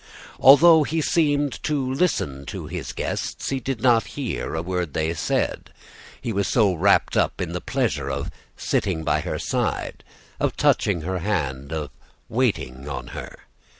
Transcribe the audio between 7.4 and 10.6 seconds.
the pleasure of sitting by her side, of